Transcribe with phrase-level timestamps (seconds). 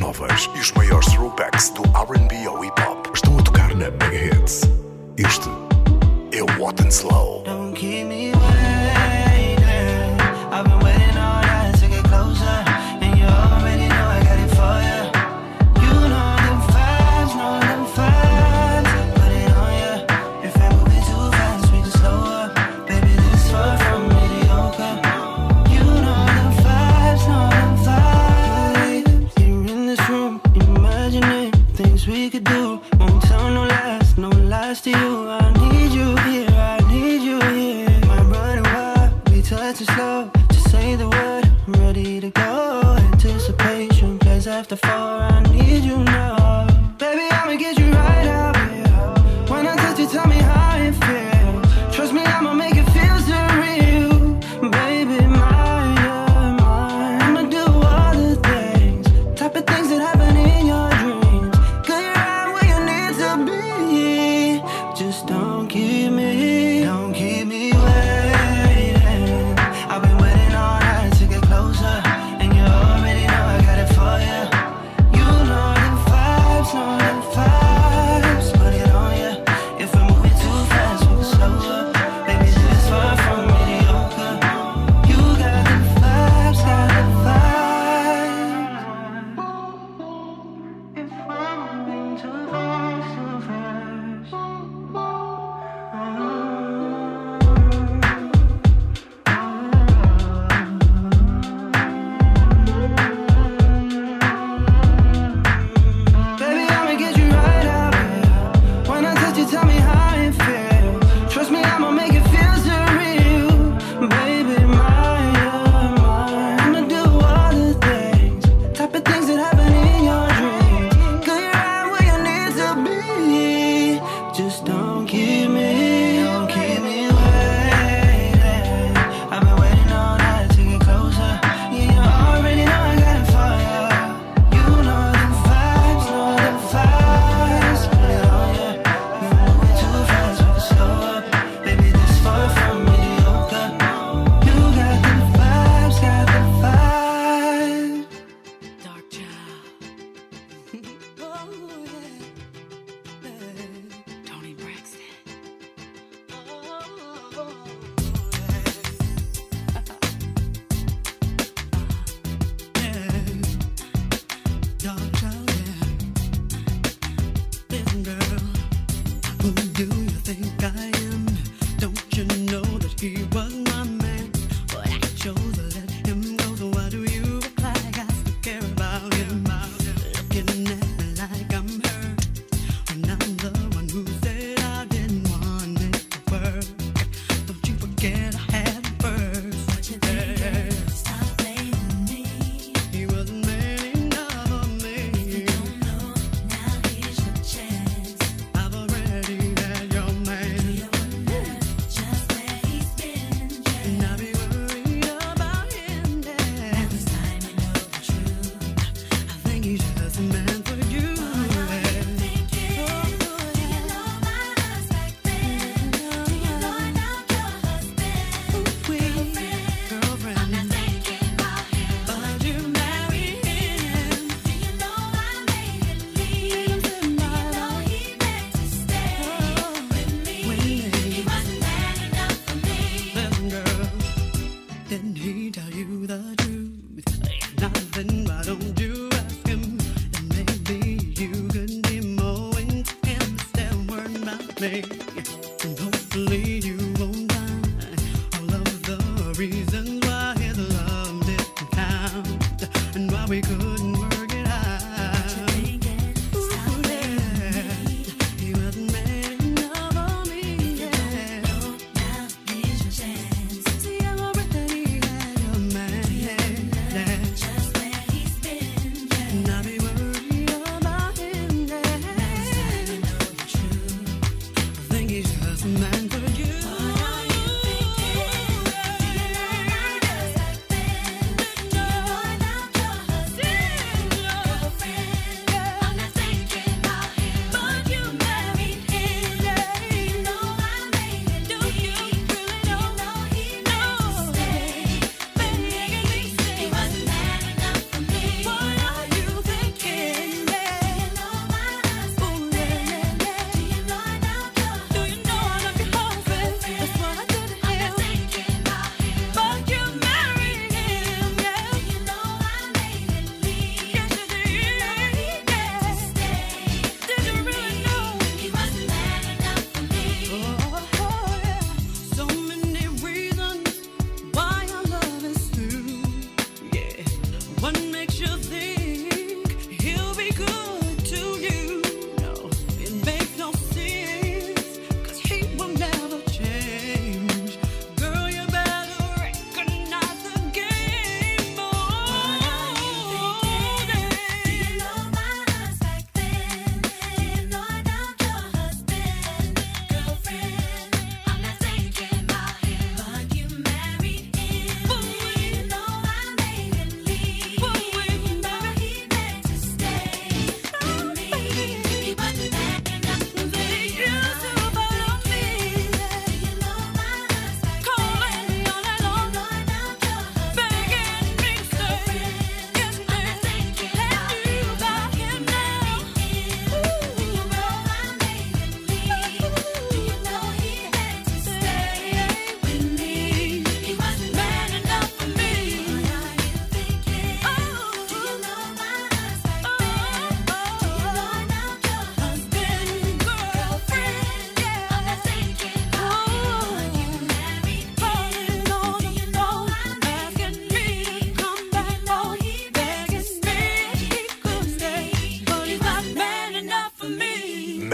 [0.00, 4.34] novas e os maiores throwbacks do RB ou hip hop estão a tocar na Mega
[4.34, 4.62] Hits.
[5.18, 5.50] Este
[6.32, 7.29] é o What and Slow.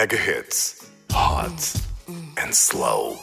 [0.06, 1.82] Mega Hits, hot
[2.36, 3.18] and slow.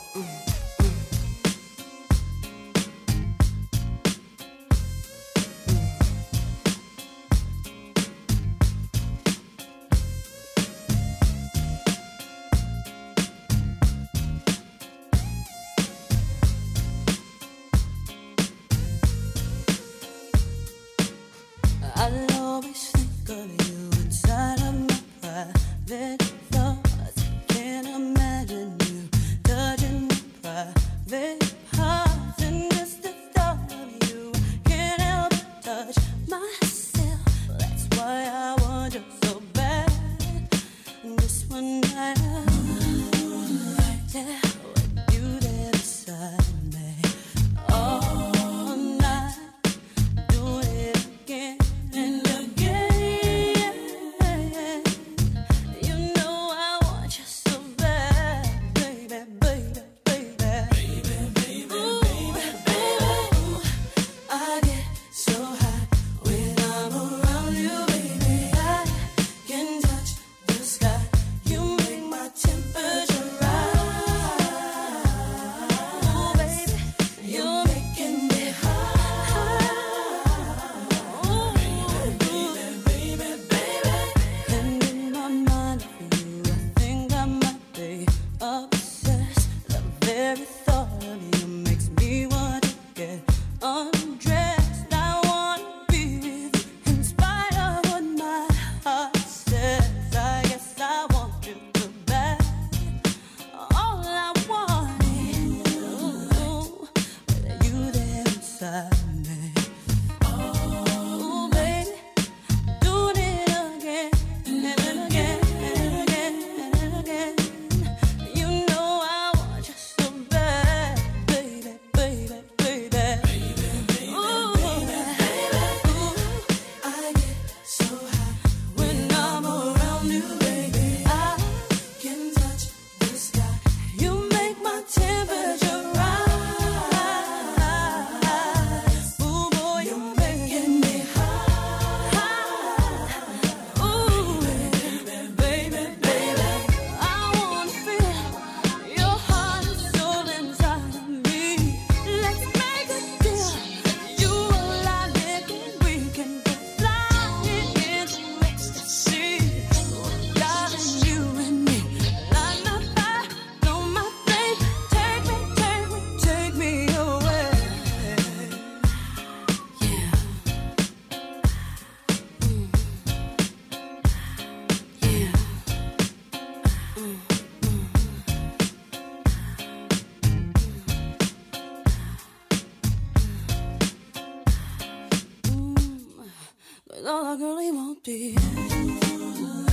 [187.84, 189.73] won't be.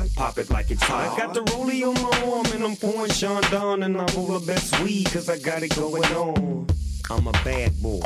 [0.15, 1.13] Pop it like it's hot.
[1.13, 4.39] I got the rollie on my arm and I'm pouring Sean down and I roll
[4.39, 6.67] the best weed cause I got it going on.
[7.09, 8.01] I'm a bad boy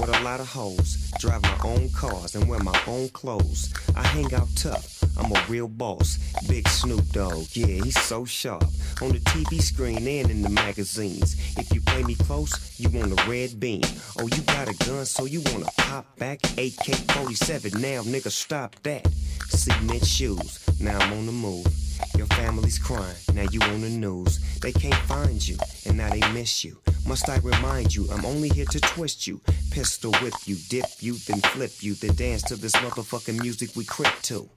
[0.00, 1.10] with a lot of hoes.
[1.18, 3.72] Drive my own cars and wear my own clothes.
[3.94, 5.02] I hang out tough.
[5.18, 6.18] I'm a real boss.
[6.48, 8.64] Big Snoop Dogg, yeah, he's so sharp.
[9.02, 11.36] On the TV screen and in the magazines.
[11.58, 13.82] If you play me close, you want a red beam.
[14.18, 16.40] Oh, you got a gun, so you wanna pop back?
[16.56, 19.06] AK 47, now nigga, stop that.
[19.48, 21.89] Cement shoes, now I'm on the move.
[22.16, 24.38] Your family's crying, now you on the news.
[24.60, 26.78] They can't find you, and now they miss you.
[27.06, 29.40] Must I remind you, I'm only here to twist you.
[29.70, 33.84] Pistol whip you, dip you, then flip you, then dance to this motherfucking music we
[33.84, 34.48] crip to.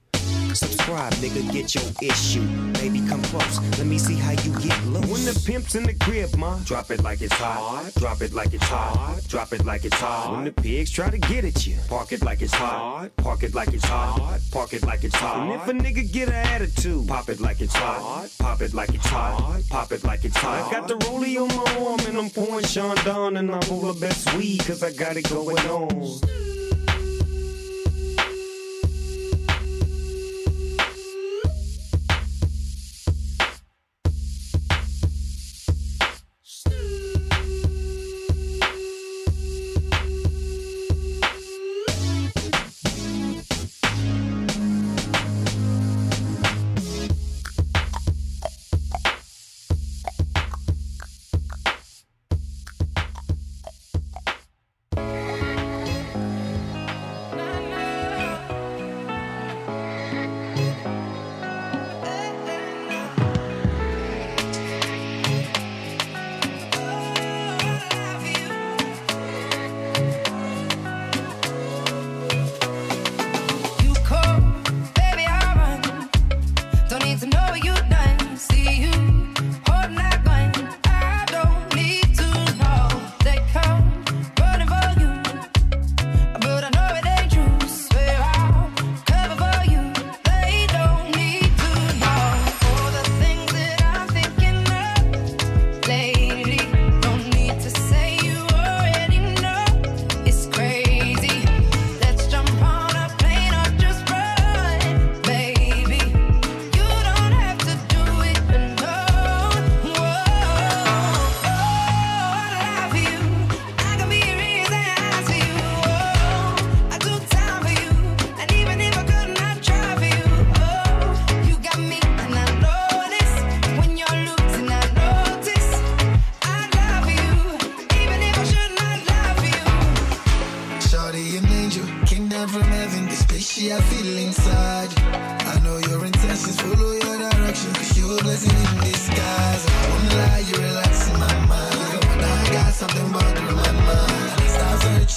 [0.54, 2.46] Subscribe, nigga, get your issue.
[2.74, 3.58] Baby, come close.
[3.78, 5.10] Let me see how you get loose.
[5.10, 7.90] When the pimp's in the crib, ma, drop it like it's hot.
[7.96, 9.20] Drop it like it's hot.
[9.26, 10.32] Drop it like it's hot.
[10.32, 13.10] When the pigs try to get at you, park it like it's hot.
[13.16, 14.40] Park it like it's hot.
[14.52, 15.40] Park it like it's hot.
[15.40, 18.28] And if a nigga get an attitude, pop it like it's hot.
[18.38, 19.62] Pop it like it's hot.
[19.70, 20.68] Pop it like it's hot.
[20.68, 23.92] I got the rollie on my arm and I'm pouring Sean down and I roll
[23.92, 26.20] the best weed cause I got it going on.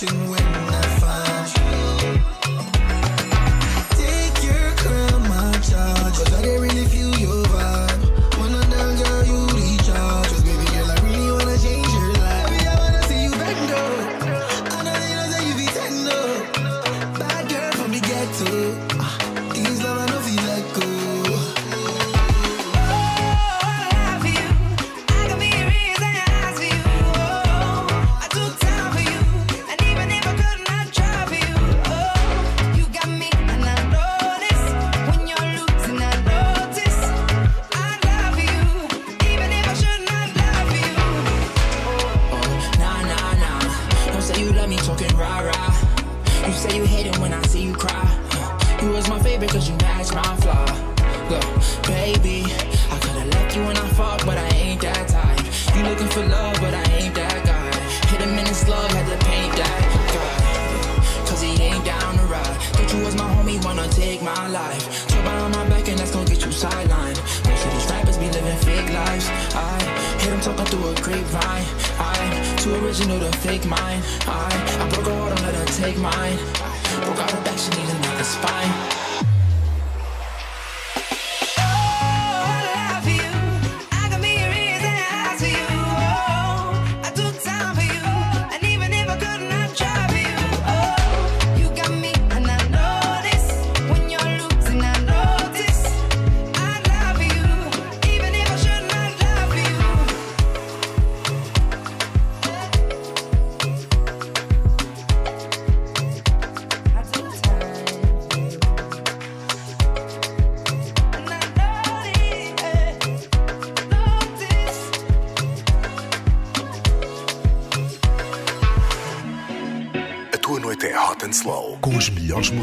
[0.06, 0.87] when I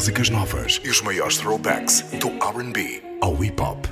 [0.04, 3.88] músicas novas e os maiores throwbacks do RB ao hip hop.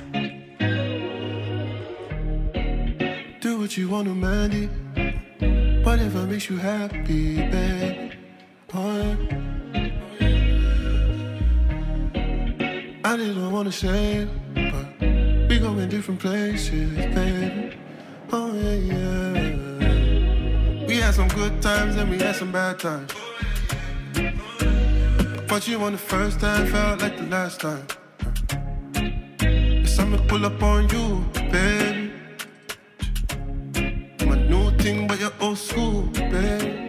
[3.41, 4.69] Do what you wanna, Mandy.
[5.83, 8.11] Whatever makes you happy, babe.
[8.71, 9.17] Boy.
[13.03, 14.85] I didn't wanna say but
[15.49, 17.75] we going different places, baby.
[18.31, 20.85] Oh yeah, yeah.
[20.85, 23.11] We had some good times and we had some bad times.
[25.63, 27.87] Met you on the first time, felt like the last time.
[29.39, 31.23] Yes, I'ma pull up on you,
[31.53, 32.11] baby.
[34.19, 36.82] I'm a new thing, but you're old school, baby.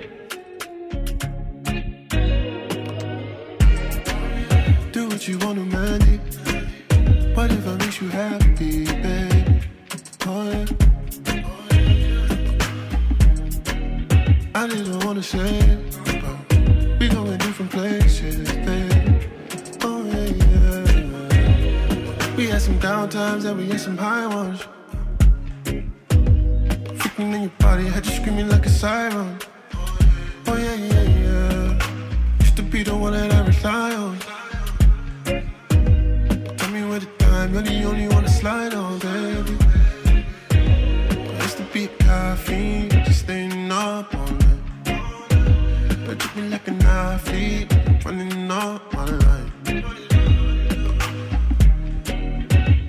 [47.25, 47.67] feet,
[48.05, 49.53] running up my life.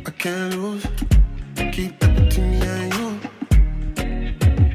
[0.05, 0.85] I can't lose,
[1.71, 3.19] keep it between me and you.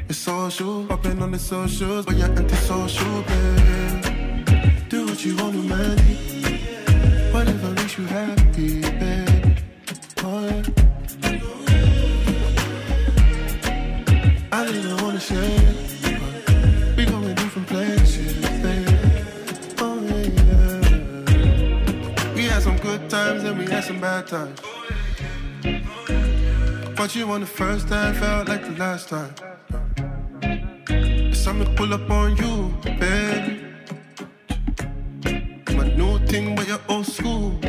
[0.09, 4.89] It's social, popping on the socials, but you're antisocial, babe.
[4.89, 5.97] Do what you want to, man.
[7.33, 9.57] Whatever makes you happy, babe.
[10.23, 10.63] Oh, yeah.
[14.51, 15.60] I didn't wanna share.
[23.81, 24.59] had some bad times.
[26.95, 29.33] Fought you on the first time, felt like the last time.
[31.31, 33.63] It's time to pull up on you, baby.
[35.75, 37.59] My new thing, but your old school.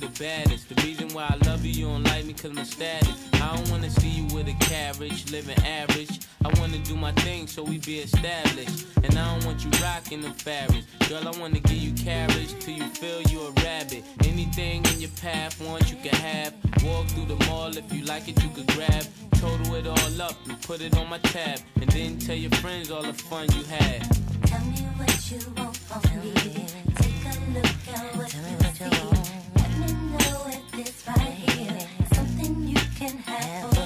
[0.00, 0.68] You the baddest.
[0.68, 3.28] The reason why I love you, you don't like me cause my status.
[3.34, 6.20] I don't wanna see you with a carriage, living average.
[6.44, 8.86] I wanna do my thing so we be established.
[8.96, 10.86] And I don't want you rocking the fabrics.
[11.08, 14.04] Girl, I wanna give you carriage till you feel you a rabbit.
[14.24, 16.54] Anything in your path, want you can have.
[16.84, 19.04] Walk through the mall if you like it, you could grab.
[19.32, 21.60] Total it all up and put it on my tab.
[21.80, 24.02] And then tell your friends all the fun you had.
[24.46, 26.32] Tell me what you want from me.
[26.96, 28.57] Take a look at what
[32.98, 33.77] can have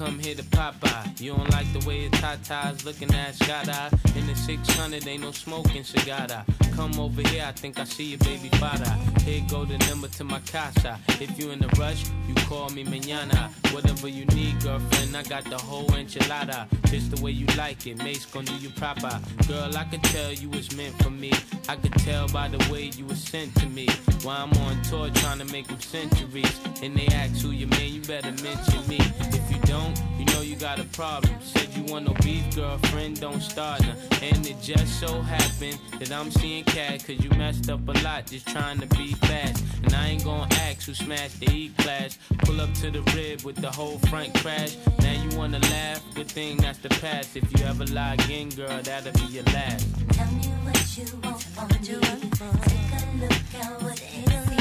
[0.00, 1.20] come here to pop Popeye?
[1.20, 3.90] You don't like the way your tatas looking at eye.
[4.16, 6.26] In the 600, ain't no smoking cigar.
[6.74, 8.90] Come over here, I think I see your baby father.
[9.24, 10.98] Here go the number to my casa.
[11.20, 13.50] If you in a rush, you call me mañana.
[13.74, 16.66] Whatever you need, girlfriend, I got the whole enchilada.
[16.86, 19.20] Just the way you like it, Mase gon' do you proper.
[19.48, 21.30] Girl, I could tell you was meant for me.
[21.68, 23.86] I could tell by the way you was sent to me.
[24.22, 26.58] While I'm on tour trying to make them centuries.
[26.82, 29.39] And they ask who you man, you better mention me.
[29.64, 31.34] Don't, you know you got a problem.
[31.42, 33.94] Said you want no beef, girlfriend, don't start now.
[34.22, 38.26] And it just so happened that I'm seeing cat, cause you messed up a lot
[38.26, 39.64] just trying to be fast.
[39.84, 42.18] And I ain't gonna ask who smashed the E class.
[42.38, 44.76] Pull up to the rib with the whole front crash.
[45.00, 47.36] Now you wanna laugh, good thing that's the past.
[47.36, 49.86] If you ever lie again, girl, that'll be your last.
[50.12, 51.76] Tell me what you want from me.
[51.80, 54.60] Take a look at what you see.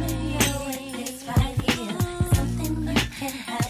[0.00, 1.98] Let me know if it's right here.
[2.34, 3.63] Something you can have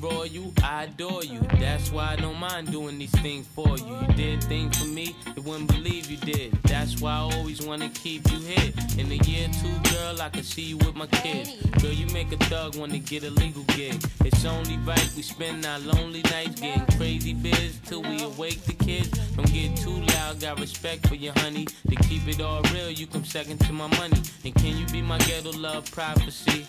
[0.00, 1.40] roll you I adore you.
[1.58, 3.98] That's why I don't mind doing these things for you.
[4.00, 6.52] You did things for me, you wouldn't believe you did.
[6.64, 8.72] That's why I always wanna keep you here.
[8.98, 11.54] In a year or two, girl, I can see you with my kids.
[11.82, 14.02] Girl, you make a thug wanna get a legal gig.
[14.24, 18.74] It's only right we spend our lonely nights getting crazy biz till we awake the
[18.74, 19.08] kids.
[19.36, 21.66] Don't get too loud, got respect for you, honey.
[21.88, 24.20] To keep it all real, you come second to my money.
[24.44, 26.66] And can you be my ghetto love prophecy?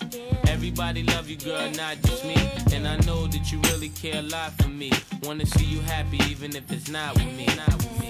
[0.48, 2.36] Everybody love you, girl, not just me.
[2.72, 4.90] And I know that you really care a lot for me.
[5.22, 7.46] Wanna see you happy, even if it's not with me.
[7.46, 8.08] Not with me.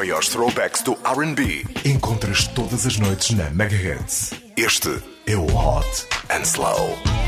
[0.00, 4.32] Maiores throwbacks do RB encontras todas as noites na Mega Hits.
[4.56, 4.88] Este
[5.26, 7.19] é o Hot and Slow.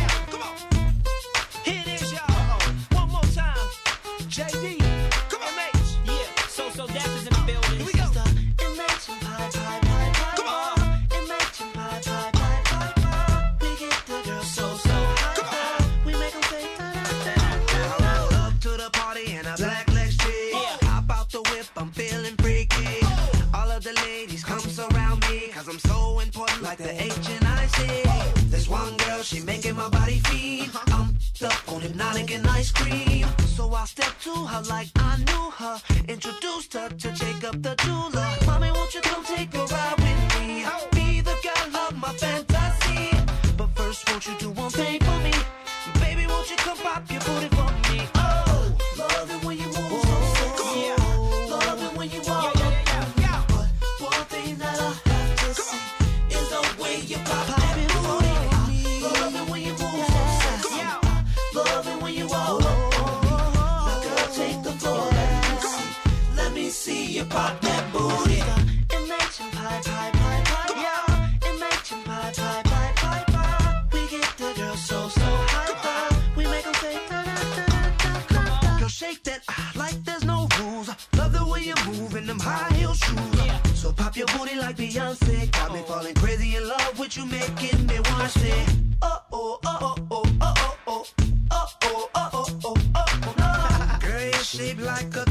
[84.23, 85.51] your booty like Beyonce.
[85.53, 88.67] Got me falling crazy in love with you, making me want to say,
[89.03, 91.07] oh oh oh oh oh oh oh
[91.51, 93.99] oh oh oh oh oh oh.
[94.01, 95.25] Girl, you're shaped like a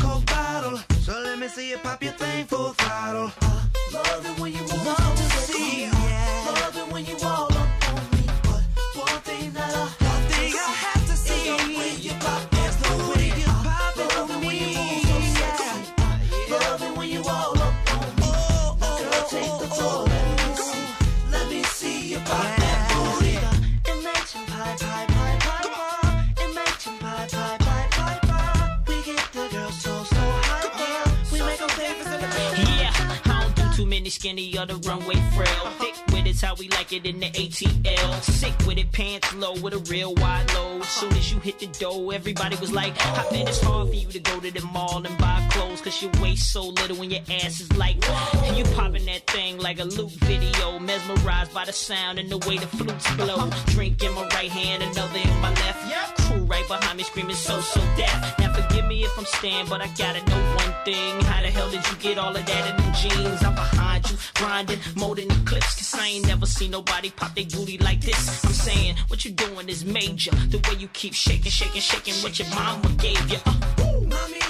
[34.22, 35.66] skinny or the runway frail.
[35.80, 38.22] Thick with it's how we like it in the ATL.
[38.22, 40.84] Sick with it, pants low with a real wide load.
[40.84, 44.08] Soon as you hit the door, everybody was like, I bet it's hard for you
[44.10, 45.82] to go to the mall and buy clothes.
[45.82, 47.98] Cause your waist so little when your ass is like,
[48.46, 50.78] and you popping that thing like a loop video.
[50.78, 53.50] Mesmerized by the sound and the way the flutes blow.
[53.68, 55.82] Drink in my right hand, another in my left.
[56.28, 58.38] Crew right behind me screaming so, so deaf.
[58.38, 61.22] Now forgive me if I'm staying, but I gotta know one thing.
[61.22, 63.44] How the hell did you get all of that in the jeans?
[63.44, 65.30] I'm behind got you grinding more than.
[65.46, 68.46] Cause I ain't never seen nobody pop their booty like this.
[68.46, 70.32] I'm saying, what you doing is major.
[70.32, 73.38] The way you keep shaking, shaking, shaking what your mama gave you.
[73.46, 74.41] Uh, mommy.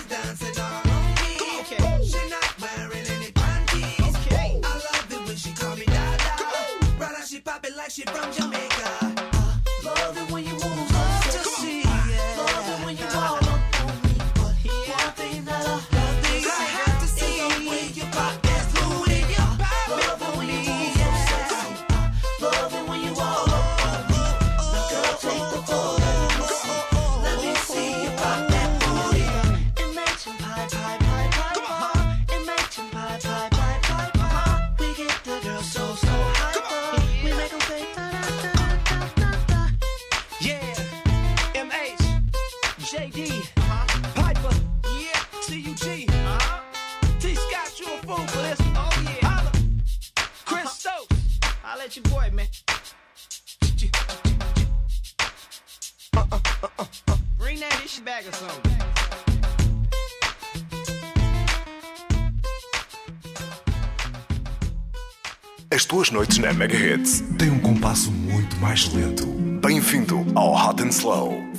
[67.39, 69.25] Tem um compasso muito mais lento.
[69.25, 71.50] Bem-vindo ao Hot and Slow.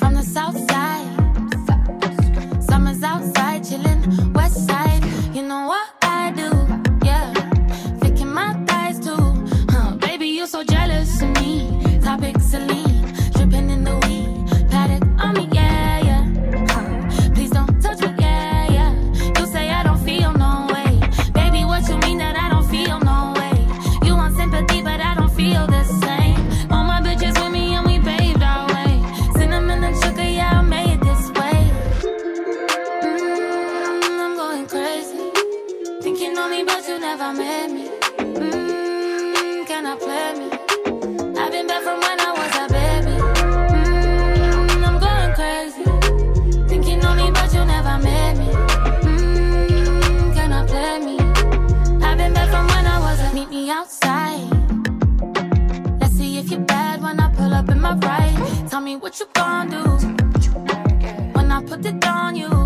[58.00, 59.82] Tell me what you gon' do
[61.34, 62.61] when I put it on you.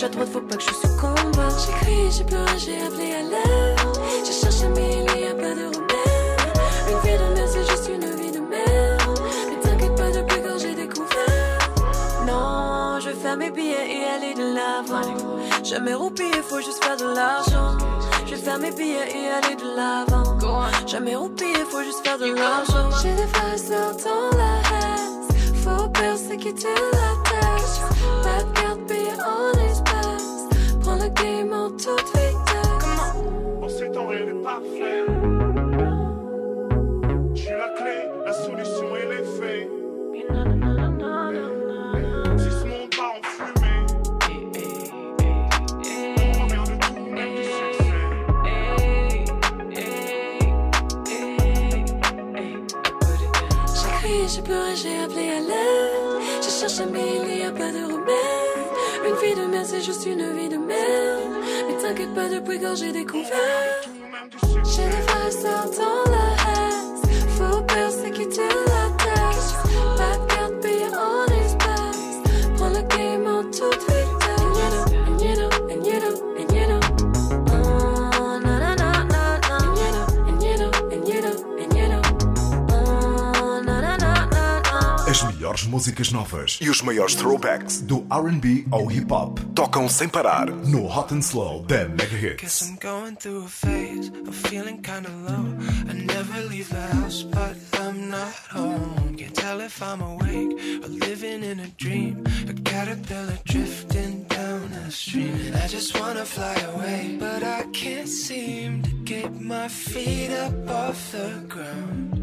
[0.00, 1.16] Gauche à droite, faut pas que je succombe.
[1.66, 3.80] J'ai crié, j'ai pleuré, j'ai appelé à l'aide.
[4.24, 6.40] J'ai cherché, mais il n'y a pas de remède.
[6.88, 9.20] Une vie de merde, c'est juste une vie de merde.
[9.48, 11.58] Mais t'inquiète pas, depuis quand j'ai découvert.
[12.26, 15.64] Non, je vais faire mes billets et aller de l'avant.
[15.64, 17.76] Jamais roupiller, faut juste faire de l'argent.
[18.26, 20.38] Je vais faire mes billets et aller de l'avant.
[20.86, 22.90] Jamais roupiller, faut juste faire de l'argent.
[23.02, 25.54] J'ai des sœurs dans la haine.
[25.62, 27.80] Faut persécuter la tête.
[28.22, 28.80] Pas de carte
[29.26, 29.50] en.
[29.84, 29.89] Prends
[31.00, 33.16] le game en toute vitesse.
[33.62, 35.04] En ces temps, rien n'est parfait.
[37.34, 39.68] J'ai la clé, la solution et les faits.
[42.38, 43.82] Si ce monde part en fumée,
[46.18, 48.04] on revient de tout, même du succès.
[53.74, 56.20] J'ai crié, j'ai pleuré, j'ai appelé à l'aide.
[56.42, 57.89] J'ai cherché, mais il n'y a pas de
[59.80, 61.44] c'est juste une vie de merde.
[61.68, 63.30] Mais t'inquiète pas, depuis quand j'ai découvert.
[64.42, 66.96] J'ai des frères dans la haine.
[67.28, 68.69] Faut la tête.
[85.60, 90.50] Melhores músicas novas e os maiores throwbacks do RB ao hip hop tocam sem parar
[90.50, 92.62] no Hot and Slow da Mega Hits.
[92.62, 95.56] I'm going through a phase of feeling kinda low.
[95.88, 99.14] I never leave the house, but I'm not home.
[99.16, 100.52] Can't tell if I'm awake
[100.82, 102.24] or living in a dream.
[102.48, 105.52] A caterpillar drifting down a stream.
[105.54, 111.12] I just wanna fly away, but I can't seem to get my feet up off
[111.12, 112.19] the ground.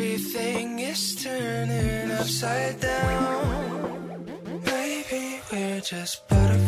[0.00, 4.24] Everything is turning upside down.
[4.64, 6.67] Maybe we're just butterflies,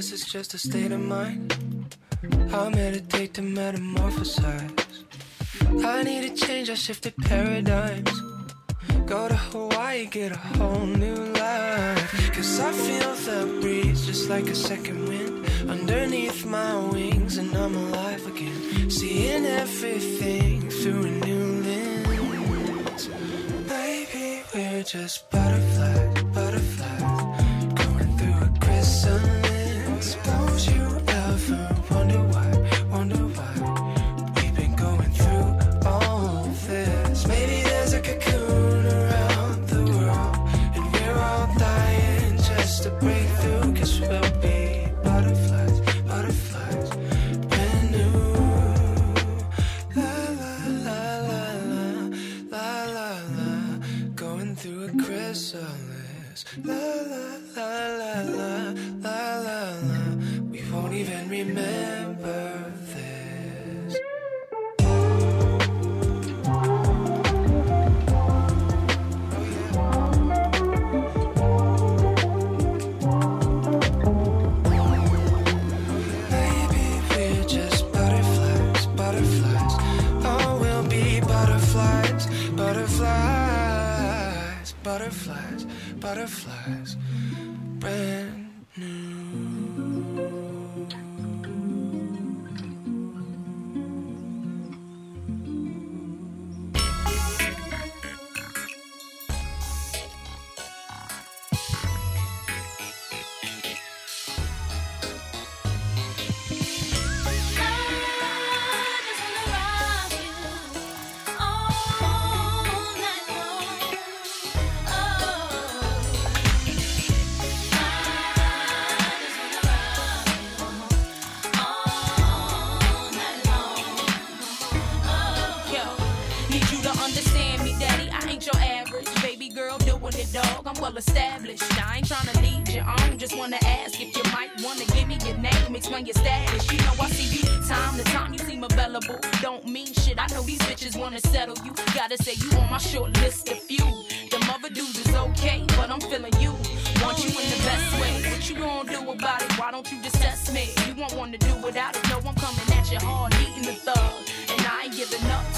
[0.00, 1.54] consciousness is just a state of mind.
[2.52, 5.04] I'll meditate to metamorphosize.
[5.84, 8.10] I need a change, I shifted paradigms.
[9.04, 12.32] Go to Hawaii, get a whole new life.
[12.32, 17.76] Cause I feel the breeze just like a second wind underneath my wings, and I'm
[17.76, 18.90] alive again.
[18.90, 23.08] Seeing everything through a new lens.
[23.68, 26.09] Baby, we're just butterflies.
[54.60, 56.44] Through a chrysalis.
[56.64, 60.14] La la la la la, la la la,
[60.50, 62.69] we won't even remember
[84.90, 85.66] butterflies,
[86.00, 86.96] butterflies,
[87.78, 88.09] butterflies.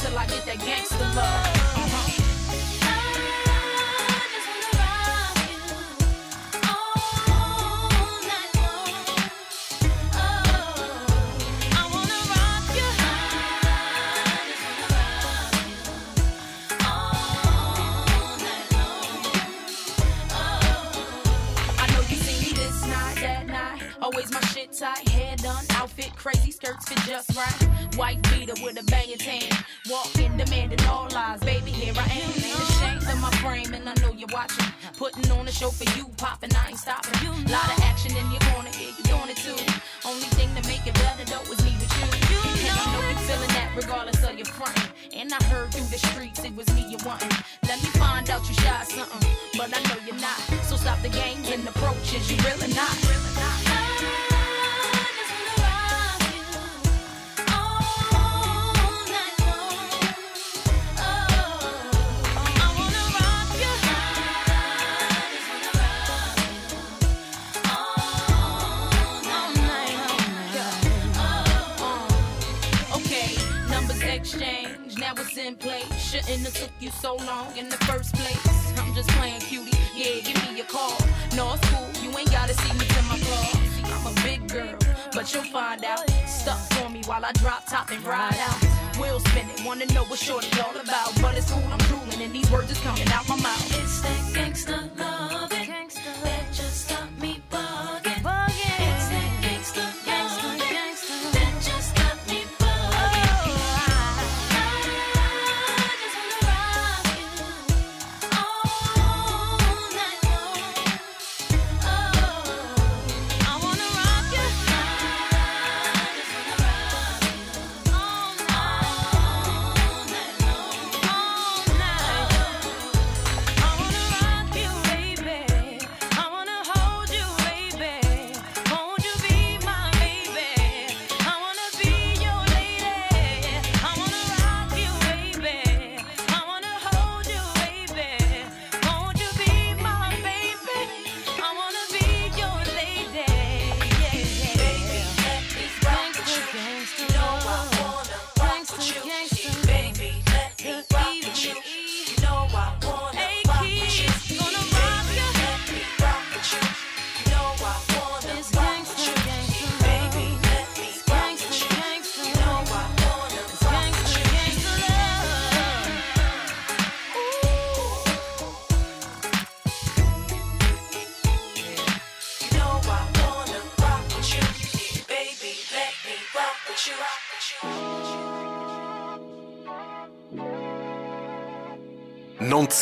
[0.02, 1.61] Till I get that gangster love.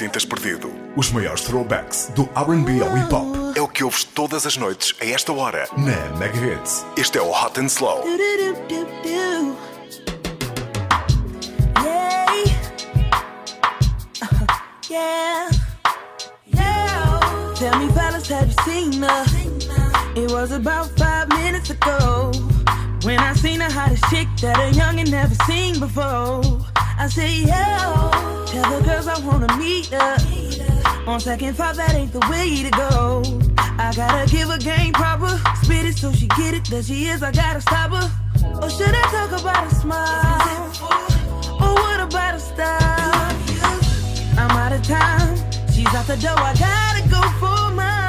[0.01, 0.73] Sintas perdido.
[0.97, 4.95] Os maiores throwbacks do R&B ao hip hop é o que ouves todas as noites
[4.99, 6.87] a esta hora na Mega Hits.
[6.97, 8.03] Este é o Hot and Slow.
[14.89, 15.51] Yeah.
[16.55, 17.55] Yeah.
[17.57, 19.25] Tell me, fellas, have you seen her?
[20.17, 22.50] It was about five minutes ago
[23.11, 26.43] when I seen the hottest chick that a youngin' never seen before.
[26.77, 27.81] I say, yo,
[28.47, 30.15] tell the girls I wanna meet her.
[31.11, 33.23] On second thought, that ain't the way to go.
[33.59, 35.33] I gotta give her game proper,
[35.63, 36.65] spit it so she get it.
[36.67, 38.07] That she is, I gotta stop her.
[38.63, 40.71] Or should I talk about a smile?
[41.65, 43.31] Or what about a style?
[44.39, 45.35] I'm out of time.
[45.73, 46.39] She's out the door.
[46.51, 48.00] I gotta go for mine.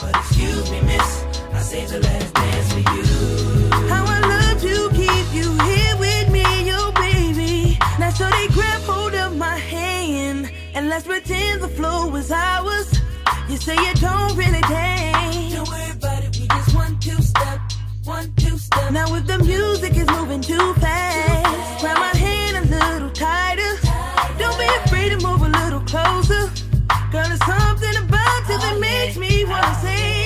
[0.00, 1.24] Trying to leave, but excuse me, miss.
[1.52, 3.70] I saved the last dance for you.
[3.88, 7.78] How I love to keep you here with me, yo baby.
[7.98, 13.00] Now so they grab hold of my hand and let's pretend the flow was ours.
[13.48, 15.54] You say you don't really dance.
[15.54, 17.60] Don't worry about it, we just one two step,
[18.04, 18.92] one two step.
[18.92, 21.49] Now if the music is moving too fast,
[28.60, 30.19] Music makes me wanna say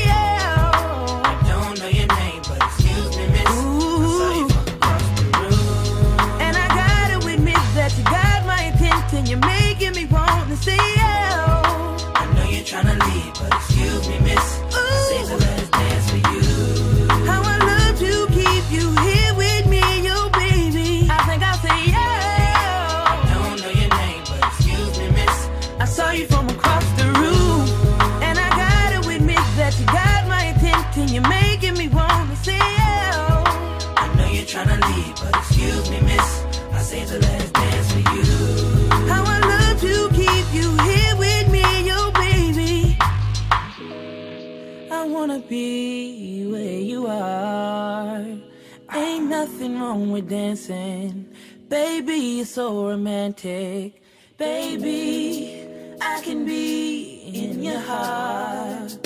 [49.93, 51.29] with dancing.
[51.69, 54.01] Baby, you're so romantic.
[54.39, 55.69] Baby,
[56.01, 58.97] I can be in your heart.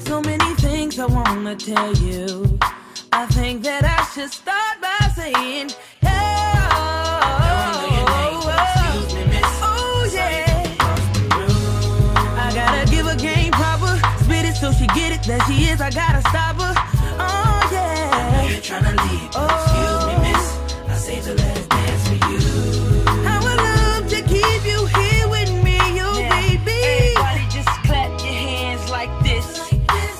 [0.00, 2.58] So many things I wanna tell you.
[3.12, 5.70] I think that I should start by saying,
[9.62, 10.76] Oh, yeah.
[12.36, 13.98] I gotta give her game proper.
[14.22, 15.22] Spit it so she get it.
[15.26, 16.75] That she is, I gotta stop her.
[18.66, 20.44] Trying to leave, but excuse me, miss.
[20.90, 22.40] I saved the last dance for you.
[23.06, 26.74] I love to keep you here with me, oh, yo, baby.
[26.82, 29.46] Everybody just clap your hands like this.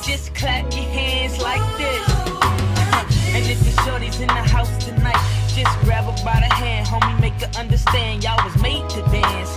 [0.07, 2.05] Just clap your hands like this.
[2.07, 3.35] Oh.
[3.35, 5.19] and if the shorty's in the house tonight,
[5.49, 8.23] just grab her by the hand, homie, make her understand.
[8.23, 9.56] Y'all was made to dance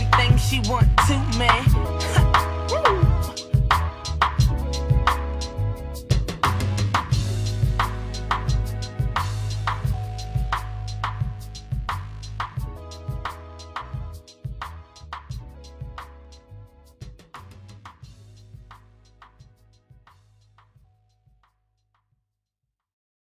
[0.00, 2.05] everything she want to, me.